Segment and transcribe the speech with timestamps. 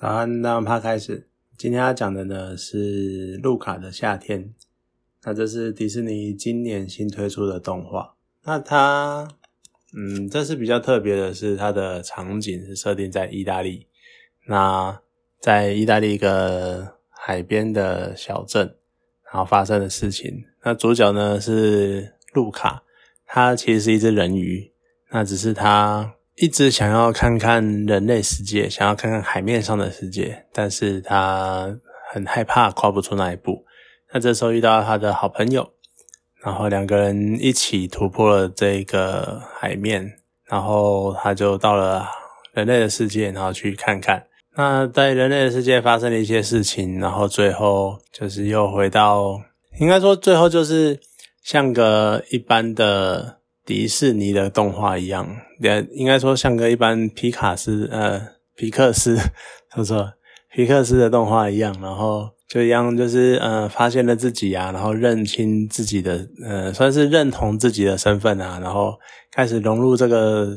[0.00, 1.28] 早安，那趴开始。
[1.58, 4.42] 今天要讲的呢是《路卡的夏天》，
[5.24, 8.14] 那这是迪士尼今年新推出的动画。
[8.44, 9.28] 那它，
[9.94, 13.88] 嗯，这是比较特别的是，它的场景是设定在意大利。
[14.46, 14.98] 那
[15.38, 18.74] 在意大利一个海边的小镇，
[19.30, 20.44] 然后发生的事情。
[20.64, 22.82] 那主角呢是路卡，
[23.26, 24.72] 他其实是一只人鱼，
[25.10, 26.14] 那只是他。
[26.40, 31.76] 一直想要看看人类世界，想要看看海面上的世界，但是他
[32.10, 33.62] 很害怕跨不出那一步。
[34.10, 35.70] 那这时候遇到他的好朋友，
[36.42, 40.10] 然后两个人一起突破了这个海面，
[40.46, 42.08] 然后他就到了
[42.54, 44.24] 人类的世界，然后去看看。
[44.56, 49.38] 那在人类的世界发生了一些事情，然后最后就是又回到，
[49.78, 50.98] 应该说最后就是
[51.44, 53.39] 像个一般的。
[53.70, 55.28] 迪士尼的动画一样，
[55.60, 58.20] 也应该说像个一般皮卡斯呃
[58.56, 59.16] 皮克斯，
[59.86, 60.12] 说
[60.52, 68.98] 皮克斯的动画一样，然后就一样就是呃发现了自己啊，然后认清自己的呃算是认同自己的身份啊，然后
[69.30, 70.48] 开始融入这个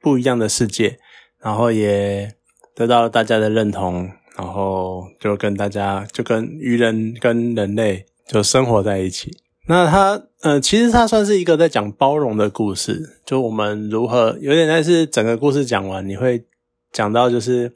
[0.00, 0.96] 不一样的世界，
[1.42, 2.32] 然后也
[2.76, 9.32] 得到了大家的认同，然后就跟大家就跟鱼人跟人类就生活在一起。
[9.66, 16.44] 那他，呃，其实他算是一个在讲包容的故事，就我们如何有点像是整个故事讲完，你会
[16.92, 17.72] 讲到就是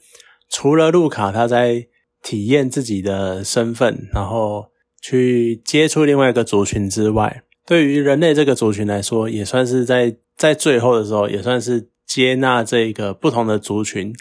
[0.50, 1.86] 除了路卡他在
[2.22, 4.66] 体验自己的身份，然后
[5.00, 14.14] 去接触另外一个族群之外，对于人类这个族群来说，也算是在在最后的时候，也算是接纳这个不同的族群，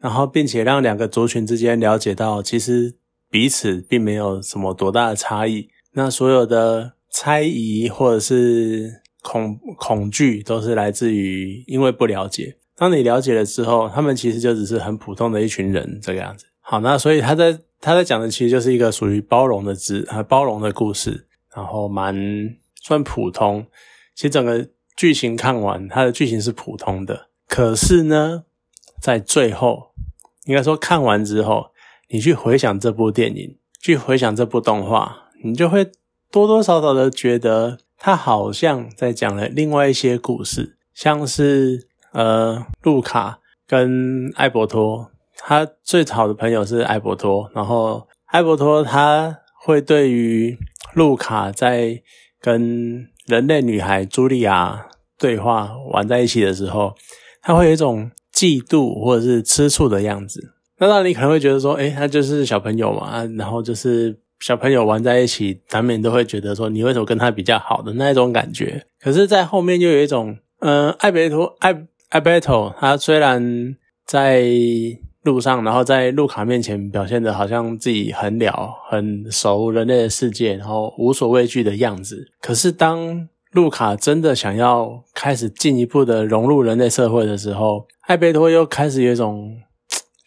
[0.00, 2.96] 然后并且让两个族群之间了解到，其实
[3.30, 6.94] 彼此并没有什么多大的差异，那所有的。
[7.12, 12.56] 猜疑或者是恐恐惧，都是来自于因为不了解。
[12.74, 16.46] 当你了解了之后，他们其实就只是很普通的一群人这个样子。
[16.60, 22.16] 好，那所以他在他在讲的其实就是一个属于包容的字啊，包容的故事，然后蛮
[22.82, 23.66] 算普通。
[24.14, 27.28] 其实整个剧情看完，它的剧情是普通的。
[27.46, 28.44] 可是呢，
[29.00, 29.92] 在最后，
[30.46, 31.66] 应该说看完之后，
[32.08, 35.92] 你去回想这部电影，去回想这部动画，你就会。
[36.32, 43.38] 多多少少的觉得，他好像在讲了另外一些故事，像是呃，路卡
[43.68, 50.56] 跟艾伯托，他最好的朋友是艾伯托，然后艾伯托他会对于
[50.94, 52.02] 路卡在
[52.40, 54.86] 跟人类女孩茱莉亚
[55.18, 56.94] 对话玩在一起的时候，
[57.42, 60.54] 他会有一种嫉妒或者是吃醋的样子。
[60.78, 64.18] 那那你可能会觉得说，诶，他就是小朋友嘛，然后就是。
[64.42, 68.84] 小朋友玩在一起，难免都会觉得说你为什么跟他比较好的那一种感觉。
[69.00, 74.44] 可是，在后面又有一种，嗯，艾贝托艾艾贝托，他虽然在
[75.22, 82.32] 路上，然后在路卡面前表现的好像自己很了、很熟人类的世界，然后无所畏惧的样子。
[82.40, 89.56] 可是，当路卡真的想要开始进一步的融入人类社会的时候，艾贝托又开始有一种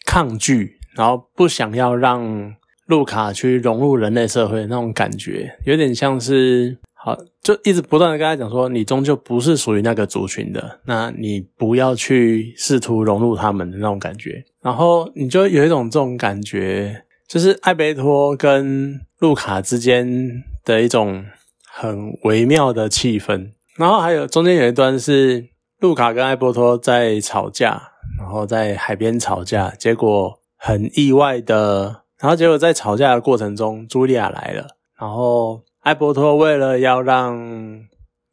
[0.06, 2.54] 抗拒，然后不想要让。
[2.86, 14.44] 路卡去融入人类社会那种感觉，有点像是好，就一直不断的跟他讲说，你终究不是属于那个族群的，那你不要去试图融入他们的那种感觉。
[14.62, 21.24] 然后你就有一种这种感觉，就是艾贝托跟路卡之间的一种
[21.68, 23.50] 很微妙的气氛。
[23.76, 25.48] 然后还有中间有一段是
[25.80, 32.05] 路卡跟艾伯托在吵架，然后在海边吵架，结果很意外的。
[32.18, 34.76] 然后结果在吵架的过程中，茱莉亚来了。
[34.98, 37.84] 然后艾伯托为了要让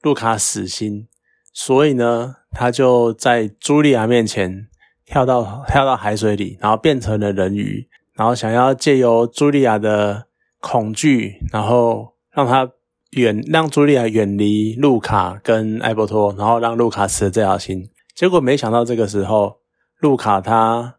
[0.01, 1.09] 路卡死心，
[1.51, 4.67] 所以呢，他就在茱莉亚面前
[5.05, 10.27] 跳到跳到海水里，然后变成了人鱼，然后想要借由茱莉亚的
[10.61, 12.71] 恐惧，然后让他
[13.11, 17.89] 远让茱莉亚远离路卡跟艾伯托，然后让路卡死了这条心。
[18.15, 19.57] 结果没想到这个时候，
[19.99, 20.95] 路卡他。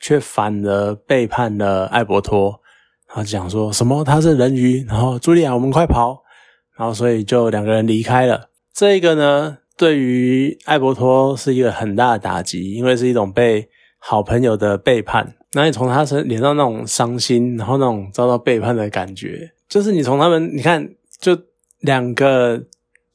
[0.00, 2.60] 却反而背叛了艾伯托，
[3.08, 6.22] 然后讲说什么他是人鱼，然后茱莉亚我们快跑，
[6.76, 8.48] 然后所以就两个人离开了。
[8.72, 13.68] 这个呢，对于艾伯托是一个很大的打击，因为是一种被
[13.98, 15.34] 好朋友的背叛。
[15.52, 20.88] 那你从他身脸上那种伤心，然后那种遭到背叛的感觉，就是你从他们你看，
[21.20, 21.36] 就
[21.80, 22.62] 两个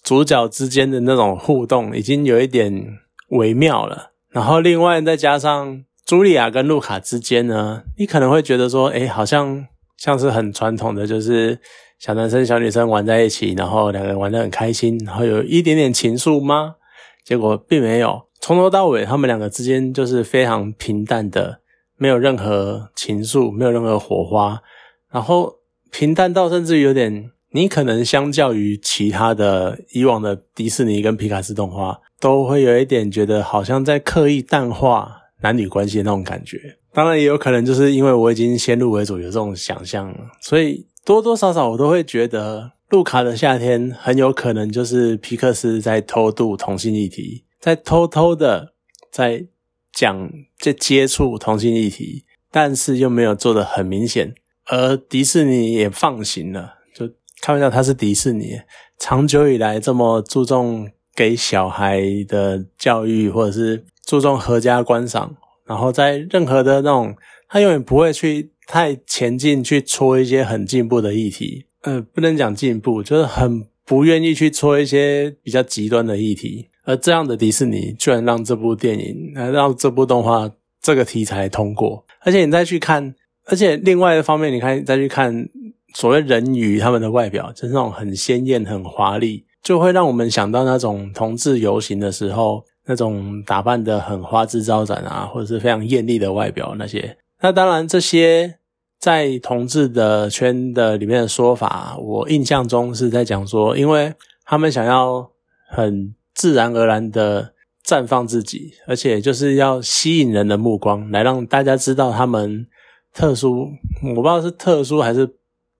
[0.03, 2.97] 主角之间的那种互动，已经有一点
[3.29, 4.11] 微妙了。
[4.29, 5.85] 然后另外再加上。
[6.05, 9.65] 茱莉亚跟路卡之间呢，你可能会觉得说，哎，好像
[9.97, 11.59] 像是很传统的，就是
[11.97, 16.75] 小男生小女生玩在一起，然后两个人玩得很开心，然后有一点点情愫吗？
[17.23, 21.61] 结果并没有，从头到尾他们两个之间就是非常平淡的
[21.95, 24.61] 没有任何情愫，没有任何火花，
[25.09, 25.53] 然后
[25.89, 36.57] 平淡到甚至有点，你可能相较于其他的以往的迪士尼跟皮卡斯动画，都会有一点觉得好像在刻意淡化男女关系的那种感觉。
[36.91, 42.71] 当然也有可能就是因为我已经先入为主有这种想象了，所以多多少少我都会觉得。
[42.89, 48.75] 路卡的夏天很有可能就是皮克斯在偷渡同性议题，在偷偷的
[49.09, 49.47] 在
[49.91, 50.29] 讲
[50.59, 54.35] 在接触同性议题，但是又没有做的很明显。
[54.67, 57.09] 而迪士尼也放行了，就
[57.41, 58.61] 开玩笑，他是迪士尼，
[58.99, 65.35] 长久以来这么注重给小孩的教育，或者是注重合家观赏，
[65.65, 67.15] 然后在任何的那种，
[67.47, 71.65] 他永远不会去太前进去戳一些很进步的议题。
[71.81, 76.69] 呃，不能讲进步，就是很不愿意去戳一些比较极端的议题。
[76.85, 80.49] 而这样的迪士尼，居然让这部电影，呃，让这部动画
[80.81, 82.05] 这个题材通过。
[82.21, 83.15] 而且你再去看，
[83.45, 85.47] 而且另外一方面，你看再去看
[85.93, 97.17] 所谓人鱼他们的外表，就是那种很鲜艳、很华丽，就会让我们想到那种同志游行的时候，那种打扮的很花枝招展啊，或者是非常艳丽的外表那些。
[97.41, 98.59] 那当然这些。
[98.99, 104.13] 在同志的圈的里面的说法，我印象中是在讲说，因为
[104.45, 105.29] 他们想要
[105.67, 107.53] 很自然而然的
[107.85, 112.65] 绽放自己，而且就是要吸引人的目光，来让大家知道他们
[113.13, 113.67] 特殊。
[114.01, 115.29] 我不知道是特殊还是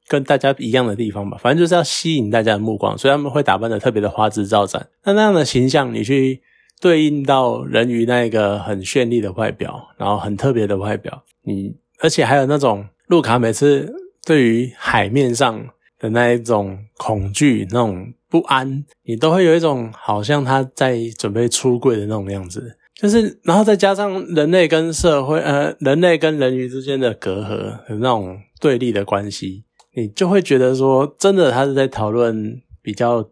[0.10, 4.86] 跟大家一样的地方吧，反正就是要吸引大家的目光，所以他们会打扮的特别的花枝招展。
[5.06, 6.42] 那那样的形象，你去
[6.84, 12.86] 对应到人鱼那一个很绚丽的外表，然后很特别的外表，你而且还有那种。
[13.08, 13.94] 路卡每次
[14.26, 15.66] 对于海面上
[16.00, 22.78] 的那一种恐惧、那种不安，你都会有一种好像他在准备出柜的那种样子。
[22.96, 27.48] 就是，然后再加上人类跟社会，呃，人类跟人鱼之间的隔阂
[27.88, 29.64] 的那种对立的关系，
[29.94, 33.30] 你就会觉得说，真的他是在讨论比较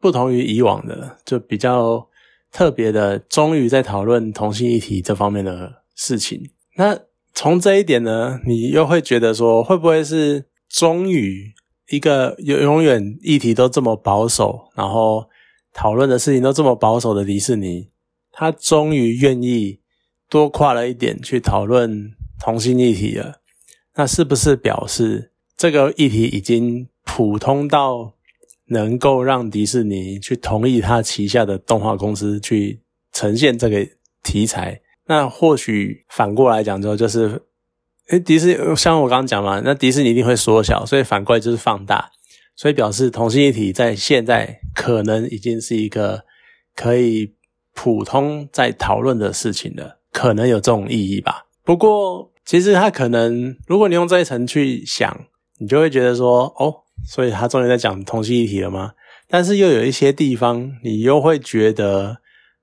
[0.00, 2.08] 不同于以往的，就比较
[2.52, 6.50] 特别的，终于在讨论同性议题这方面的事情。
[6.76, 7.00] 那。
[7.34, 11.54] 从这一点呢，你又会觉得说，会不会是终于
[11.88, 15.30] 一个永永远议题都这么保守，然后
[15.72, 17.88] 讨论的事情都这么保守的迪士尼，
[18.30, 19.80] 他终于愿意
[20.28, 23.40] 多跨了一点去讨论同性议题了？
[23.94, 28.12] 那是不是表示这个议题已经普通到
[28.72, 32.80] 能够让迪士尼去同意他旗下的动画公司去
[33.12, 33.86] 呈现这个
[34.22, 34.80] 题材？
[35.06, 37.42] 那或许反过来讲之后，就是，
[38.08, 42.10] 诶，迪士尼像我刚刚讲嘛，那迪士尼一定会缩小，所以反过来就是放大，
[42.56, 46.24] 所以表示同性一体在现在可能已经是一个
[46.74, 47.34] 可以
[47.74, 51.46] 普通在讨论的事情了，可能有这种意义吧。
[51.64, 55.26] 不过，其实他可能，如果你用这一层去想，
[55.58, 56.74] 你就会觉得说，哦，
[57.06, 58.92] 所以他终于在讲同性一体了吗？
[59.28, 62.18] 但是又有一些地方，你又会觉得。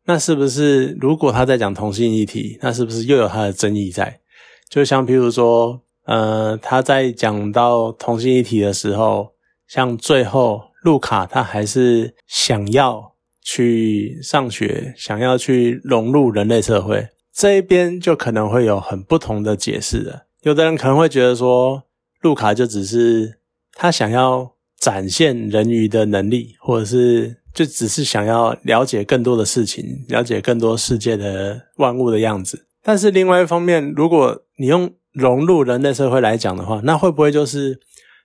[0.05, 4.19] 那是不是如果他在讲同性议题，那是不是又有他的争议在？
[4.67, 9.33] 就像譬如说，呃，他在讲到同性议题的时候，
[9.67, 20.25] 像最后路卡他还是想要去上学，想要去融入人类社会，这一边就可能会有很不同的解释了。
[20.41, 21.83] 有的人可能会觉得说，
[22.21, 23.38] 路卡就只是
[23.79, 27.37] 他想要展现人鱼的能力，或者是。
[27.51, 32.67] 就只是想要了解更多的事情，了解更多世界的万物的样子。
[32.83, 37.79] 但是另外一方面，如果你用融入人类社会来讲的话，那会不会就是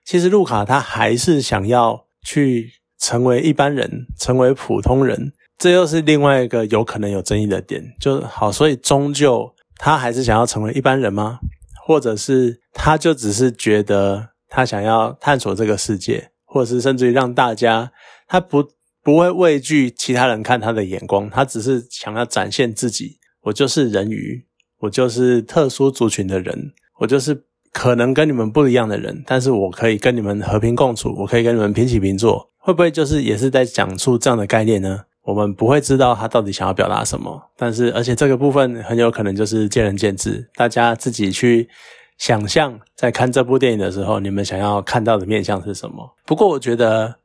[0.05, 2.69] 其实路卡他还是想要去
[2.99, 5.33] 成为一般人，成为普通人？
[5.57, 7.83] 这又是另外一个有可能有争议的点。
[7.99, 11.39] 就好，所以终究他还是想要成为一般人吗？
[11.85, 17.91] 或者是他就只是觉得他想要探索这个世界，或者是甚至于让大家
[18.27, 18.69] 他不。
[19.05, 23.19] 不会畏惧其他人看他的眼光，他只是想要展现自己。
[23.43, 24.47] 我就是人鱼，
[24.79, 32.49] 我就是特殊族群的人，我就是可能跟你们不一样的人，但是我可以跟你们和平共处，我可以跟你们平起平坐。
[32.57, 35.01] 会不会就是也是在讲出这样的概念呢？
[35.21, 41.69] 我们不会知道他到底想要表达什么，但是而且这个部分很有可能就是见仁见智，大家自己去
[42.17, 46.15] 想象，在看这部电影的时候，你们想要看到的面相是什么？
[46.25, 47.15] 不过我觉得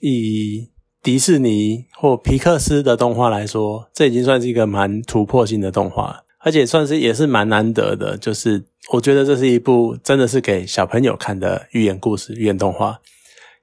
[0.00, 0.68] 以。
[1.04, 8.16] 迪士尼或皮克斯的动画来说，这已经算是一个蛮突破性的动画，而且算是也是蛮难得的。
[8.16, 13.00] 就是我觉得这是一部真的是给小朋友看的寓言故事、寓言动画。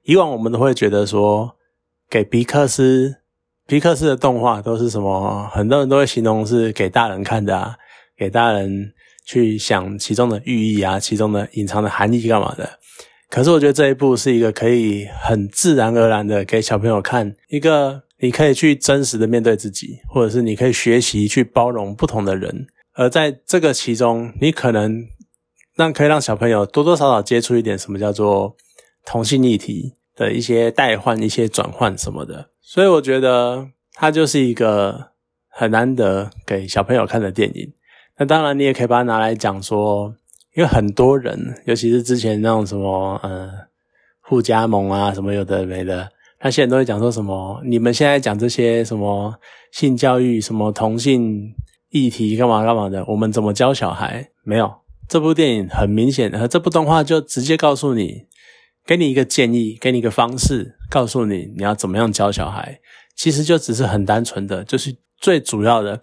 [0.02, 1.56] 以往我们都会觉得说，
[2.10, 3.16] 给皮克斯、
[3.66, 7.74] 皮克斯的动画都是什么，很多人都会形容是给大人看的啊，
[8.18, 8.92] 给大人
[9.24, 12.78] 去想其中的寓意啊，其中的隐藏的含义干嘛的。
[13.28, 22.66] 可是我觉得这一部是一个可以很自然而然的给小朋友看，一个你可以去真实的面对自己，或者是你可以学习去包容不同的人。
[22.94, 25.06] 而在这个其中，你可能
[25.76, 28.56] 让可以让小朋友多多少少接触一点什么叫做
[29.06, 32.50] 同性议题的一些代换、一些转换什么的。
[32.60, 35.12] 所以我觉得它就是一个
[35.48, 37.72] 很难得给小朋友看的电影。
[38.20, 40.14] 那当然，你也可以把它拿来讲说。
[40.56, 43.48] 因为很多人，尤其是之前那种什么，呃，
[44.20, 46.10] 互加盟啊，什么有的没的，
[46.40, 49.32] 他现在都会讲说什么，你们现在讲这些什么
[49.70, 51.54] 性教育、什么同性
[51.90, 54.28] 议题干嘛干嘛的，我们怎么教小孩？
[54.42, 54.74] 没有，
[55.08, 58.24] 这部电影很明显，和这部动画就直接告诉你，
[58.84, 62.80] 给你一个建议，给你一个方式，告诉你你要怎么样教小孩。
[63.14, 66.00] 其实就只是很单纯的，就是最主要的、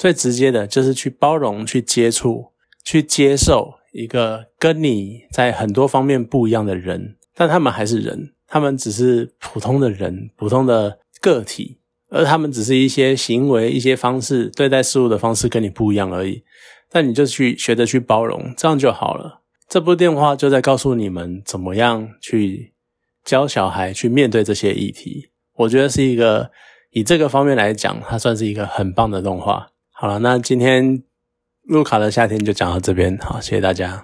[0.00, 2.52] 最直接的，就是去包容、去接触、
[2.82, 3.74] 去接受。
[3.92, 16.44] 一个跟你在很多方面不一样的人，但他们还是人，他们只是普通的人，普通的个体，而他们只是一些行为、一些方式对待事物的方式跟你不一样而已。
[16.88, 19.42] 但你就去学着去包容，这样就好了。
[19.68, 22.72] 这部电话就在告诉你们怎么样去
[23.22, 25.30] 教小孩去面对这些议题。
[25.56, 26.52] 我觉得是一个
[26.92, 29.69] 以这个方面来讲，它算是一个很棒的动画。
[30.00, 31.02] 好了，那今天。
[31.64, 34.02] 路卡的夏天就讲到这边，好，谢谢大家。